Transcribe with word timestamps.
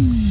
Mm-hmm. 0.00 0.29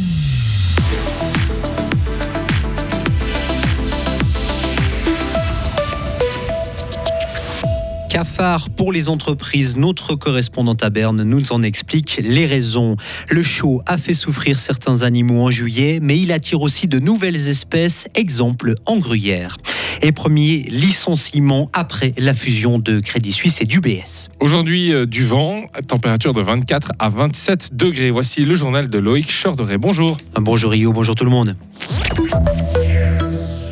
Cafard 8.10 8.72
pour 8.72 8.92
les 8.92 9.08
entreprises, 9.08 9.78
notre 9.78 10.16
correspondante 10.16 10.84
à 10.84 10.90
Berne 10.90 11.22
nous 11.22 11.52
en 11.52 11.62
explique 11.62 12.20
les 12.24 12.48
raisons. 12.48 12.98
Le 13.30 13.44
show 13.44 13.84
a 13.86 14.00
fait 14.00 14.16
souffrir 14.16 14.58
certains 14.58 15.04
animaux 15.04 15.44
en 15.44 15.52
juillet, 15.52 16.00
mais 16.02 16.20
il 16.20 16.32
attire 16.32 16.62
aussi 16.62 16.88
de 16.88 16.98
nouvelles 16.98 17.48
espèces, 17.48 18.08
exemple 18.16 18.74
en 18.88 18.98
gruyère. 18.98 19.58
Et 20.02 20.12
premier 20.12 20.66
licenciement 20.70 21.70
après 21.74 22.14
la 22.18 22.34
fusion 22.34 22.80
de 22.80 23.00
Crédit 23.00 23.32
Suisse 23.32 23.62
et 23.62 23.66
d'UBS. 23.66 24.30
Aujourd'hui, 24.40 24.92
euh, 24.92 25.06
du 25.06 25.24
vent, 25.24 25.66
température 25.88 26.34
de 26.34 26.42
24 26.42 26.92
à 26.98 27.10
27 27.10 27.76
degrés. 27.76 28.10
Voici 28.10 28.44
le 28.44 28.56
journal 28.56 28.90
de 28.90 28.98
Loïc 28.98 29.32
Chorderet. 29.32 29.78
Bonjour. 29.78 30.18
Bonjour 30.36 30.72
Rio, 30.72 30.92
bonjour 30.94 31.14
tout 31.14 31.26
le 31.26 31.32
monde. 31.32 31.56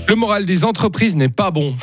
Le 0.07 0.15
moral 0.15 0.45
des 0.45 0.63
entreprises 0.63 1.17
n'est 1.17 1.27
pas 1.27 1.51
bon. 1.51 1.75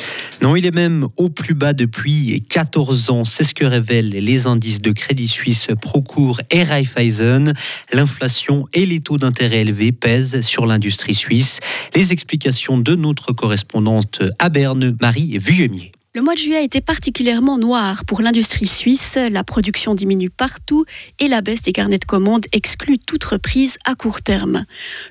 Non, 0.45 0.55
il 0.55 0.67
est 0.67 0.75
même 0.75 1.07
au 1.17 1.29
plus 1.29 1.55
bas 1.55 1.73
depuis 1.73 2.45
14 2.47 3.09
ans. 3.09 3.25
C'est 3.25 3.43
ce 3.43 3.55
que 3.55 3.65
révèlent 3.65 4.11
les 4.11 4.45
indices 4.45 4.79
de 4.79 4.91
Crédit 4.91 5.27
Suisse, 5.27 5.69
Procourt 5.81 6.39
et 6.51 6.61
Raiffeisen. 6.61 7.51
L'inflation 7.91 8.67
et 8.71 8.85
les 8.85 8.99
taux 8.99 9.17
d'intérêt 9.17 9.61
élevés 9.61 9.91
pèsent 9.91 10.41
sur 10.41 10.67
l'industrie 10.67 11.15
suisse. 11.15 11.61
Les 11.95 12.13
explications 12.13 12.77
de 12.77 12.93
notre 12.93 13.33
correspondante 13.33 14.21
à 14.37 14.49
Berne, 14.49 14.95
Marie 15.01 15.39
Vuillemier. 15.39 15.94
Le 16.15 16.21
mois 16.21 16.33
de 16.33 16.39
juillet 16.39 16.55
a 16.55 16.61
été 16.61 16.79
particulièrement 16.79 17.57
noir 17.57 18.05
pour 18.05 18.21
l'industrie 18.21 18.67
suisse. 18.67 19.17
La 19.29 19.43
production 19.43 19.95
diminue 19.95 20.29
partout 20.29 20.85
et 21.19 21.27
la 21.27 21.41
baisse 21.41 21.63
des 21.63 21.73
carnets 21.73 21.97
de 21.97 22.05
commandes 22.05 22.45
exclut 22.53 22.99
toute 22.99 23.25
reprise 23.25 23.77
à 23.83 23.95
court 23.95 24.21
terme. 24.21 24.63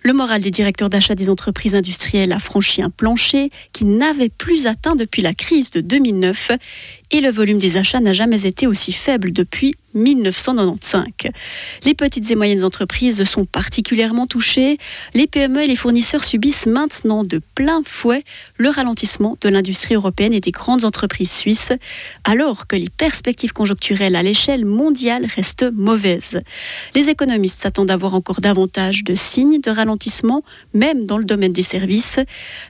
Le 0.02 0.14
moral 0.14 0.40
des 0.40 0.50
directeurs 0.50 0.88
d'achat 0.88 1.14
des 1.14 1.28
entreprises 1.28 1.74
industrielles 1.74 2.32
a 2.32 2.38
franchi 2.38 2.80
un 2.80 2.88
plancher 2.88 3.50
qui 3.74 3.84
n'avait 3.84 4.30
plus 4.30 4.66
atteint 4.66 4.96
depuis 4.96 5.20
la 5.20 5.34
crise 5.34 5.70
de 5.72 5.82
2009 5.82 6.52
et 7.10 7.20
le 7.20 7.30
volume 7.30 7.58
des 7.58 7.76
achats 7.76 8.00
n'a 8.00 8.14
jamais 8.14 8.46
été 8.46 8.66
aussi 8.66 8.94
faible 8.94 9.30
depuis 9.30 9.74
1995. 9.94 11.04
Les 11.84 11.94
petites 11.94 12.30
et 12.30 12.34
moyennes 12.34 12.64
entreprises 12.64 13.24
sont 13.24 13.44
particulièrement 13.44 14.26
touchées. 14.26 14.78
Les 15.14 15.26
PME 15.26 15.62
et 15.62 15.66
les 15.66 15.76
fournisseurs 15.76 16.24
subissent 16.24 16.66
maintenant 16.66 17.24
de 17.24 17.40
plein 17.54 17.82
fouet 17.84 18.24
le 18.56 18.68
ralentissement 18.68 19.36
de 19.40 19.48
l'industrie 19.48 19.94
européenne 19.94 20.32
et 20.32 20.40
des 20.40 20.50
grandes 20.50 20.84
entreprises 20.84 21.30
suisses, 21.30 21.72
alors 22.24 22.66
que 22.66 22.76
les 22.76 22.88
perspectives 22.88 23.52
conjoncturelles 23.52 24.16
à 24.16 24.22
l'échelle 24.22 24.64
mondiale 24.64 25.26
restent 25.26 25.70
mauvaises. 25.72 26.40
Les 26.94 27.08
économistes 27.10 27.60
s'attendent 27.60 27.90
à 27.90 27.96
voir 27.96 28.14
encore 28.14 28.40
davantage 28.40 29.04
de 29.04 29.14
signes 29.14 29.60
de 29.60 29.70
ralentissement, 29.70 30.42
même 30.72 31.04
dans 31.04 31.18
le 31.18 31.24
domaine 31.24 31.52
des 31.52 31.62
services. 31.62 32.18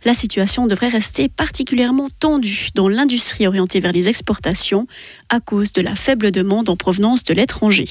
La 0.05 0.15
situation 0.15 0.67
devrait 0.67 0.89
rester 0.89 1.29
particulièrement 1.29 2.09
tendue 2.21 2.69
dans 2.75 2.89
l'industrie 2.89 3.47
orientée 3.47 3.81
vers 3.81 3.93
les 3.93 4.09
exportations 4.09 4.87
à 5.29 5.41
cause 5.41 5.73
de 5.73 5.83
la 5.83 5.95
faible 5.95 6.31
demande 6.31 6.69
en 6.69 6.77
provenance 6.77 7.14
de 7.23 7.35
l'étranger. 7.35 7.87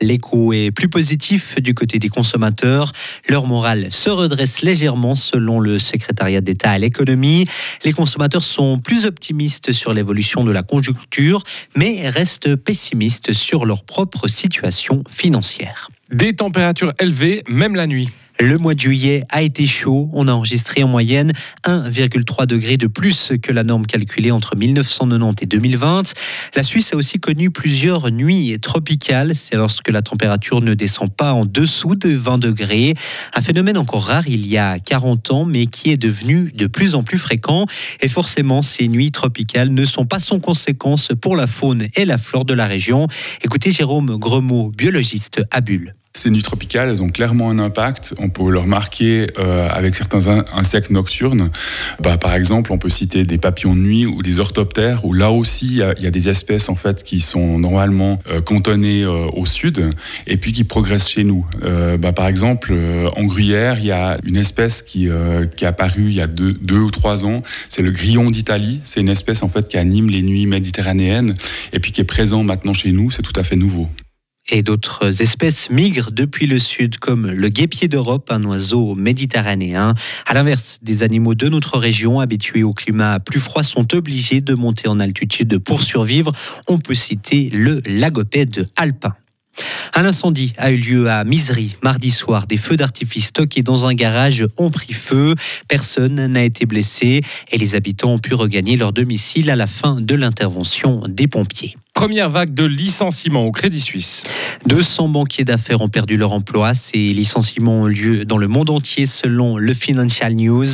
L'écho 0.00 0.52
est 0.52 0.72
plus 0.72 0.88
positif 0.88 1.60
du 1.60 1.74
côté 1.74 1.98
des 1.98 2.08
consommateurs. 2.08 2.92
Leur 3.28 3.46
morale 3.46 3.92
se 3.92 4.10
redresse 4.10 4.62
légèrement 4.62 5.14
selon 5.14 5.60
le 5.60 5.78
secrétariat 5.78 6.40
d'État 6.40 6.72
à 6.72 6.78
l'économie. 6.78 7.46
Les 7.84 7.92
consommateurs 7.92 8.42
sont 8.42 8.78
plus 8.78 9.04
optimistes 9.04 9.72
sur 9.72 9.92
l'évolution 9.92 10.42
de 10.42 10.50
la 10.50 10.62
conjoncture, 10.64 11.44
mais 11.76 12.08
restent 12.08 12.56
pessimistes 12.56 13.32
sur 13.32 13.64
leur 13.64 13.84
propre 13.84 14.26
situation 14.26 14.98
financière. 15.08 15.88
Des 16.10 16.34
températures 16.34 16.92
élevées, 16.98 17.44
même 17.48 17.76
la 17.76 17.86
nuit. 17.86 18.10
Le 18.44 18.58
mois 18.58 18.74
de 18.74 18.80
juillet 18.80 19.22
a 19.28 19.40
été 19.40 19.68
chaud. 19.68 20.10
On 20.12 20.26
a 20.26 20.32
enregistré 20.32 20.82
en 20.82 20.88
moyenne 20.88 21.32
1,3 21.64 22.44
degré 22.46 22.76
de 22.76 22.88
plus 22.88 23.30
que 23.40 23.52
la 23.52 23.62
norme 23.62 23.86
calculée 23.86 24.32
entre 24.32 24.56
1990 24.56 25.44
et 25.44 25.46
2020. 25.46 26.12
La 26.56 26.64
Suisse 26.64 26.92
a 26.92 26.96
aussi 26.96 27.20
connu 27.20 27.50
plusieurs 27.50 28.10
nuits 28.10 28.58
tropicales. 28.60 29.36
C'est 29.36 29.54
lorsque 29.54 29.88
la 29.88 30.02
température 30.02 30.60
ne 30.60 30.74
descend 30.74 31.14
pas 31.14 31.34
en 31.34 31.46
dessous 31.46 31.94
de 31.94 32.08
20 32.08 32.38
degrés. 32.38 32.94
Un 33.32 33.42
phénomène 33.42 33.78
encore 33.78 34.06
rare 34.06 34.26
il 34.26 34.44
y 34.48 34.58
a 34.58 34.80
40 34.80 35.30
ans, 35.30 35.44
mais 35.44 35.66
qui 35.66 35.92
est 35.92 35.96
devenu 35.96 36.50
de 36.52 36.66
plus 36.66 36.96
en 36.96 37.04
plus 37.04 37.18
fréquent. 37.18 37.66
Et 38.00 38.08
forcément, 38.08 38.62
ces 38.62 38.88
nuits 38.88 39.12
tropicales 39.12 39.72
ne 39.72 39.84
sont 39.84 40.04
pas 40.04 40.18
sans 40.18 40.40
conséquence 40.40 41.10
pour 41.20 41.36
la 41.36 41.46
faune 41.46 41.86
et 41.94 42.04
la 42.04 42.18
flore 42.18 42.44
de 42.44 42.54
la 42.54 42.66
région. 42.66 43.06
Écoutez 43.44 43.70
Jérôme 43.70 44.16
Gremaud, 44.18 44.72
biologiste 44.76 45.42
à 45.52 45.60
Bulle. 45.60 45.94
Ces 46.14 46.28
nuits 46.28 46.42
tropicales, 46.42 46.90
elles 46.90 47.02
ont 47.02 47.08
clairement 47.08 47.48
un 47.48 47.58
impact. 47.58 48.14
On 48.18 48.28
peut 48.28 48.50
le 48.50 48.58
remarquer 48.58 49.28
euh, 49.38 49.66
avec 49.70 49.94
certains 49.94 50.44
insectes 50.52 50.90
nocturnes. 50.90 51.50
Bah, 52.00 52.18
par 52.18 52.34
exemple, 52.34 52.70
on 52.70 52.76
peut 52.76 52.90
citer 52.90 53.22
des 53.22 53.38
papillons 53.38 53.74
de 53.74 53.80
nuit 53.80 54.04
ou 54.04 54.20
des 54.20 54.38
orthoptères, 54.38 55.06
où 55.06 55.14
là 55.14 55.30
aussi, 55.30 55.66
il 55.66 56.02
y, 56.04 56.06
a 56.06 56.10
des 56.10 56.28
espèces 56.28 56.68
en 56.68 56.74
fait 56.74 57.02
qui 57.02 57.22
sont 57.22 57.58
normalement 57.58 58.20
euh, 58.30 58.42
cantonnées 58.42 59.04
euh, 59.04 59.26
au 59.32 59.46
sud 59.46 59.88
et 60.26 60.36
puis 60.36 60.52
qui 60.52 60.64
progressent 60.64 61.08
chez 61.08 61.24
nous. 61.24 61.46
Bah, 61.98 62.12
par 62.12 62.26
exemple, 62.26 62.74
en 63.16 63.24
Gruyère, 63.24 63.78
il 63.78 63.86
y 63.86 63.92
a 63.92 64.18
une 64.24 64.36
espèce 64.36 64.82
qui, 64.82 65.08
qui 65.56 65.64
est 65.64 65.66
apparue 65.66 66.08
il 66.08 66.14
y 66.14 66.20
a 66.20 66.26
deux, 66.26 66.52
deux 66.52 66.78
ou 66.78 66.90
trois 66.90 67.24
ans. 67.24 67.42
C'est 67.68 67.82
le 67.82 67.90
grillon 67.90 68.30
d'Italie. 68.30 68.80
C'est 68.84 69.00
une 69.00 69.08
espèce 69.08 69.42
en 69.42 69.48
fait 69.48 69.68
qui 69.68 69.78
anime 69.78 70.10
les 70.10 70.22
nuits 70.22 70.46
méditerranéennes 70.46 71.34
et 71.72 71.80
puis 71.80 71.92
qui 71.92 72.00
est 72.00 72.04
présent 72.04 72.42
maintenant 72.42 72.74
chez 72.74 72.92
nous. 72.92 73.10
C'est 73.10 73.22
tout 73.22 73.38
à 73.38 73.42
fait 73.42 73.56
nouveau 73.56 73.88
et 74.52 74.62
d'autres 74.62 75.22
espèces 75.22 75.70
migrent 75.70 76.10
depuis 76.12 76.46
le 76.46 76.58
sud, 76.58 76.98
comme 76.98 77.26
le 77.26 77.48
guépier 77.48 77.88
d'Europe, 77.88 78.30
un 78.30 78.44
oiseau 78.44 78.94
méditerranéen. 78.94 79.94
À 80.26 80.34
l'inverse, 80.34 80.78
des 80.82 81.02
animaux 81.02 81.34
de 81.34 81.48
notre 81.48 81.78
région, 81.78 82.20
habitués 82.20 82.62
au 82.62 82.74
climat 82.74 83.18
plus 83.18 83.40
froid, 83.40 83.62
sont 83.62 83.94
obligés 83.94 84.42
de 84.42 84.54
monter 84.54 84.88
en 84.88 85.00
altitude 85.00 85.58
pour 85.58 85.82
survivre. 85.82 86.32
On 86.68 86.78
peut 86.78 86.94
citer 86.94 87.48
le 87.50 87.80
lagopède 87.86 88.68
alpin. 88.76 89.14
Un 89.94 90.04
incendie 90.04 90.52
a 90.58 90.70
eu 90.70 90.76
lieu 90.76 91.10
à 91.10 91.24
Misery 91.24 91.76
mardi 91.82 92.10
soir. 92.10 92.46
Des 92.46 92.58
feux 92.58 92.76
d'artifice 92.76 93.26
stockés 93.26 93.62
dans 93.62 93.86
un 93.86 93.94
garage 93.94 94.46
ont 94.58 94.70
pris 94.70 94.92
feu. 94.92 95.34
Personne 95.66 96.26
n'a 96.26 96.44
été 96.44 96.66
blessé 96.66 97.22
et 97.50 97.58
les 97.58 97.74
habitants 97.74 98.12
ont 98.12 98.18
pu 98.18 98.34
regagner 98.34 98.76
leur 98.76 98.92
domicile 98.92 99.50
à 99.50 99.56
la 99.56 99.66
fin 99.66 100.00
de 100.00 100.14
l'intervention 100.14 101.02
des 101.08 101.26
pompiers. 101.26 101.74
Première 102.02 102.30
vague 102.30 102.52
de 102.52 102.64
licenciements 102.64 103.46
au 103.46 103.52
Crédit 103.52 103.78
Suisse. 103.78 104.24
200 104.66 105.06
banquiers 105.06 105.44
d'affaires 105.44 105.82
ont 105.82 105.88
perdu 105.88 106.16
leur 106.16 106.32
emploi. 106.32 106.74
Ces 106.74 106.98
licenciements 106.98 107.82
ont 107.82 107.86
lieu 107.86 108.24
dans 108.24 108.38
le 108.38 108.48
monde 108.48 108.70
entier 108.70 109.06
selon 109.06 109.56
le 109.56 109.72
Financial 109.72 110.34
News. 110.34 110.66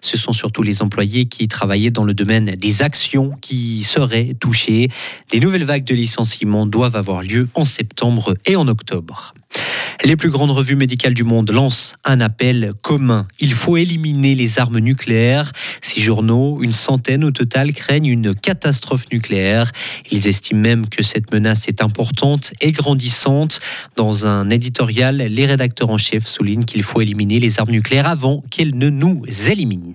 Ce 0.00 0.16
sont 0.16 0.32
surtout 0.32 0.62
les 0.62 0.82
employés 0.82 1.26
qui 1.26 1.48
travaillaient 1.48 1.90
dans 1.90 2.04
le 2.04 2.14
domaine 2.14 2.52
des 2.52 2.82
actions 2.82 3.32
qui 3.40 3.82
seraient 3.82 4.34
touchés. 4.38 4.88
Les 5.32 5.40
nouvelles 5.40 5.64
vagues 5.64 5.82
de 5.82 5.94
licenciements 5.96 6.66
doivent 6.66 6.94
avoir 6.94 7.22
lieu 7.22 7.48
en 7.54 7.64
septembre 7.64 8.34
et 8.46 8.54
en 8.54 8.68
octobre. 8.68 9.34
Les 10.04 10.14
plus 10.14 10.30
grandes 10.30 10.52
revues 10.52 10.76
médicales 10.76 11.14
du 11.14 11.24
monde 11.24 11.50
lancent 11.50 11.94
un 12.04 12.20
appel 12.20 12.74
commun. 12.82 13.26
Il 13.40 13.52
faut 13.52 13.76
éliminer 13.76 14.34
les 14.34 14.58
armes 14.58 14.78
nucléaires. 14.78 15.50
Six 15.80 16.00
journaux, 16.00 16.62
une 16.62 16.72
centaine 16.72 17.24
au 17.24 17.32
total, 17.32 17.72
craignent 17.72 18.06
une 18.06 18.34
catastrophe 18.34 19.06
nucléaire. 19.10 19.72
Ils 20.12 20.28
estiment 20.28 20.60
même 20.60 20.88
que 20.88 21.02
cette 21.02 21.32
menace 21.32 21.66
est 21.66 21.82
importante 21.82 22.52
et 22.60 22.72
grandissante. 22.72 23.58
Dans 23.96 24.26
un 24.26 24.50
éditorial, 24.50 25.16
les 25.16 25.46
rédacteurs 25.46 25.90
en 25.90 25.98
chef 25.98 26.26
soulignent 26.26 26.64
qu'il 26.64 26.82
faut 26.82 27.00
éliminer 27.00 27.40
les 27.40 27.58
armes 27.58 27.72
nucléaires 27.72 28.08
avant 28.08 28.44
qu'elles 28.50 28.76
ne 28.76 28.90
nous 28.90 29.24
éliminent. 29.48 29.94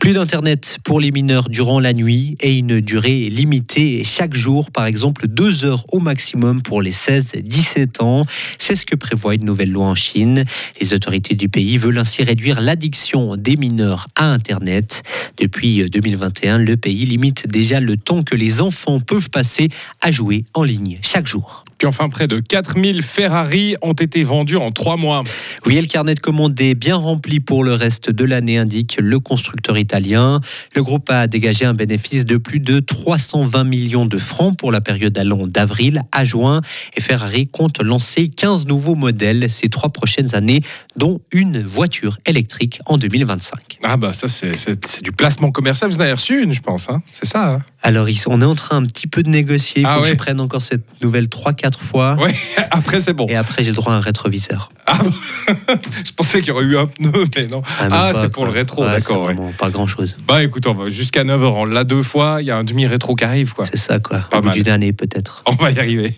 Plus 0.00 0.14
d'Internet 0.14 0.78
pour 0.82 0.98
les 0.98 1.10
mineurs 1.10 1.50
durant 1.50 1.78
la 1.78 1.92
nuit 1.92 2.34
et 2.40 2.56
une 2.56 2.80
durée 2.80 3.28
limitée 3.28 4.02
chaque 4.02 4.32
jour, 4.32 4.70
par 4.70 4.86
exemple 4.86 5.28
deux 5.28 5.66
heures 5.66 5.84
au 5.92 6.00
maximum 6.00 6.62
pour 6.62 6.80
les 6.80 6.90
16-17 6.90 8.02
ans. 8.02 8.24
C'est 8.58 8.76
ce 8.76 8.86
que 8.86 8.96
prévoit 8.96 9.34
une 9.34 9.44
nouvelle 9.44 9.70
loi 9.70 9.84
en 9.84 9.94
Chine. 9.94 10.44
Les 10.80 10.94
autorités 10.94 11.34
du 11.34 11.50
pays 11.50 11.76
veulent 11.76 11.98
ainsi 11.98 12.22
réduire 12.22 12.62
l'addiction 12.62 13.36
des 13.36 13.56
mineurs 13.56 14.08
à 14.16 14.32
Internet. 14.32 15.02
Depuis 15.36 15.84
2021, 15.90 16.56
le 16.56 16.78
pays 16.78 17.04
limite 17.04 17.46
déjà 17.46 17.78
le 17.78 17.98
temps 17.98 18.22
que 18.22 18.34
les 18.34 18.62
enfants 18.62 19.00
peuvent 19.00 19.28
passer 19.28 19.68
à 20.00 20.10
jouer 20.10 20.46
en 20.54 20.62
ligne 20.62 20.98
chaque 21.02 21.26
jour. 21.26 21.66
Puis 21.80 21.86
enfin, 21.86 22.10
près 22.10 22.28
de 22.28 22.40
4000 22.40 23.02
Ferrari 23.02 23.74
ont 23.80 23.94
été 23.94 24.22
vendus 24.22 24.58
en 24.58 24.70
trois 24.70 24.98
mois. 24.98 25.24
Oui, 25.64 25.80
le 25.80 25.86
carnet 25.86 26.14
de 26.14 26.20
commandes 26.20 26.60
est 26.60 26.74
bien 26.74 26.96
rempli 26.96 27.40
pour 27.40 27.64
le 27.64 27.72
reste 27.72 28.10
de 28.10 28.22
l'année, 28.26 28.58
indique 28.58 28.98
le 29.00 29.18
constructeur 29.18 29.78
italien. 29.78 30.40
Le 30.76 30.82
groupe 30.82 31.08
a 31.08 31.26
dégagé 31.26 31.64
un 31.64 31.72
bénéfice 31.72 32.26
de 32.26 32.36
plus 32.36 32.60
de 32.60 32.80
320 32.80 33.64
millions 33.64 34.04
de 34.04 34.18
francs 34.18 34.58
pour 34.58 34.72
la 34.72 34.82
période 34.82 35.16
allant 35.16 35.46
d'avril 35.46 36.02
à 36.12 36.26
juin. 36.26 36.60
Et 36.98 37.00
Ferrari 37.00 37.46
compte 37.46 37.80
lancer 37.80 38.28
15 38.28 38.66
nouveaux 38.66 38.94
modèles 38.94 39.48
ces 39.48 39.70
trois 39.70 39.88
prochaines 39.88 40.34
années, 40.34 40.60
dont 40.96 41.22
une 41.32 41.62
voiture 41.62 42.18
électrique 42.26 42.80
en 42.84 42.98
2025. 42.98 43.78
Ah 43.84 43.96
bah 43.96 44.12
ça, 44.12 44.28
c'est 44.28 45.02
du 45.02 45.12
placement 45.12 45.50
commercial. 45.50 45.90
Vous 45.90 45.96
en 45.96 46.00
avez 46.00 46.12
reçu 46.12 46.42
une, 46.42 46.52
je 46.52 46.60
pense. 46.60 46.90
Hein 46.90 47.00
c'est 47.10 47.24
ça 47.24 47.48
hein 47.48 47.62
Alors, 47.82 48.06
on 48.26 48.40
est 48.42 48.44
en 48.44 48.54
train 48.54 48.76
un 48.76 48.84
petit 48.86 49.06
peu 49.06 49.22
de 49.22 49.28
négocier. 49.30 49.80
Il 49.82 49.86
faut 49.86 49.92
Ah 49.92 49.96
que 49.98 50.02
ouais. 50.02 50.08
je 50.10 50.14
prenne 50.14 50.38
encore 50.40 50.60
cette 50.62 50.84
nouvelle 51.02 51.26
3-4 51.26 51.78
fois. 51.80 52.14
Ouais, 52.16 52.34
après 52.70 53.00
c'est 53.00 53.14
bon. 53.14 53.26
Et 53.28 53.36
après, 53.36 53.64
j'ai 53.64 53.70
le 53.70 53.76
droit 53.76 53.92
à 53.94 53.96
un 53.96 54.00
rétroviseur. 54.00 54.70
Ah, 54.86 54.98
bon? 55.02 55.12
je 56.04 56.12
pensais 56.12 56.40
qu'il 56.40 56.48
y 56.48 56.50
aurait 56.50 56.64
eu 56.64 56.76
un 56.76 56.86
pneu, 56.86 57.12
mais 57.36 57.46
non. 57.46 57.62
Ah, 57.80 57.88
pas, 57.88 58.14
c'est 58.14 58.28
pour 58.28 58.44
le 58.44 58.50
rétro, 58.50 58.82
Ouais, 58.84 58.90
d'accord, 58.90 59.22
ouais. 59.24 59.36
pas 59.58 59.70
grand 59.70 59.86
chose. 59.86 60.16
Bah 60.26 60.42
écoute, 60.42 60.66
on 60.66 60.74
va 60.74 60.88
jusqu'à 60.88 61.24
9h, 61.24 61.44
on 61.44 61.64
l'a 61.64 61.84
deux 61.84 62.02
fois, 62.02 62.38
il 62.40 62.46
y 62.46 62.50
a 62.50 62.56
un 62.58 62.64
demi-rétro 62.64 63.14
qui 63.14 63.24
arrive, 63.24 63.54
quoi. 63.54 63.64
C'est 63.64 63.76
ça, 63.78 63.98
quoi. 63.98 64.20
Pas 64.30 64.38
Au 64.38 64.40
bout 64.40 64.48
mal. 64.48 64.56
d'une 64.56 64.68
année, 64.68 64.92
peut-être. 64.92 65.42
On 65.46 65.52
va 65.54 65.70
y 65.70 65.78
arriver. 65.78 66.16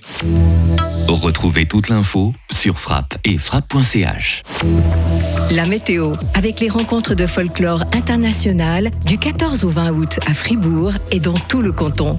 Retrouvez 1.09 1.67
toute 1.67 1.89
l'info 1.91 2.33
sur 2.51 2.79
frappe 2.79 3.15
et 3.25 3.37
frappe.ch. 3.39 4.43
La 5.51 5.67
météo, 5.67 6.15
avec 6.35 6.61
les 6.61 6.69
rencontres 6.71 7.15
de 7.15 7.27
folklore 7.27 7.83
international 7.93 8.91
du 9.05 9.19
14 9.19 9.65
au 9.65 9.69
20 9.69 9.91
août 9.93 10.19
à 10.27 10.33
Fribourg 10.33 10.93
et 11.11 11.21
dans 11.21 11.35
le 11.61 11.73
canton. 11.73 12.17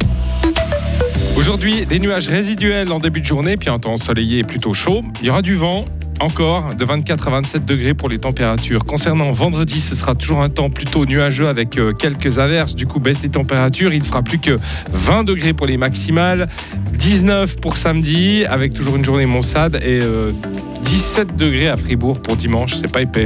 Aujourd'hui, 1.37 1.85
des 1.85 1.99
nuages 1.99 2.27
résiduels 2.27 2.91
en 2.91 2.99
début 2.99 3.21
de 3.21 3.25
journée, 3.25 3.57
puis 3.57 3.69
un 3.69 3.79
temps 3.79 3.93
ensoleillé 3.93 4.39
et 4.39 4.43
plutôt 4.43 4.73
chaud. 4.73 5.01
Il 5.21 5.27
y 5.27 5.29
aura 5.29 5.41
du 5.41 5.55
vent. 5.55 5.85
Encore 6.19 6.75
de 6.75 6.85
24 6.85 7.27
à 7.27 7.31
27 7.31 7.65
degrés 7.65 7.95
pour 7.95 8.07
les 8.07 8.19
températures. 8.19 8.85
Concernant 8.85 9.31
vendredi, 9.31 9.81
ce 9.81 9.95
sera 9.95 10.13
toujours 10.13 10.41
un 10.41 10.49
temps 10.49 10.69
plutôt 10.69 11.05
nuageux 11.05 11.47
avec 11.47 11.77
euh, 11.77 11.91
quelques 11.91 12.37
averses. 12.37 12.75
Du 12.75 12.85
coup, 12.85 12.99
baisse 12.99 13.19
des 13.19 13.29
températures. 13.29 13.91
Il 13.93 13.99
ne 13.99 14.05
fera 14.05 14.21
plus 14.21 14.37
que 14.37 14.55
20 14.91 15.23
degrés 15.23 15.53
pour 15.53 15.65
les 15.65 15.77
maximales, 15.77 16.47
19 16.93 17.57
pour 17.57 17.77
samedi 17.77 18.45
avec 18.45 18.73
toujours 18.73 18.95
une 18.95 19.03
journée 19.03 19.25
maussade 19.25 19.75
et 19.83 20.01
euh, 20.01 20.31
17 20.83 21.35
degrés 21.35 21.67
à 21.67 21.77
Fribourg 21.77 22.21
pour 22.21 22.37
dimanche. 22.37 22.75
C'est 22.75 22.91
pas 22.91 23.01
épais. 23.01 23.21